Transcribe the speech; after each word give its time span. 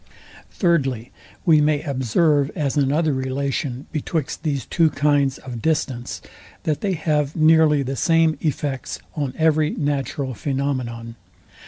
Thirdly, 0.49 1.11
We 1.45 1.61
may 1.61 1.83
observe, 1.83 2.49
as 2.55 2.75
another 2.75 3.13
relation 3.13 3.85
betwixt 3.91 4.41
these 4.41 4.65
two 4.65 4.89
kinds 4.89 5.37
of 5.37 5.61
distance, 5.61 6.23
that 6.63 6.81
they 6.81 6.93
have 6.93 7.35
nearly 7.35 7.83
the 7.83 7.95
same 7.95 8.35
effects 8.41 8.97
on 9.15 9.31
every 9.37 9.69
natural 9.69 10.33
phænomenon. 10.33 11.13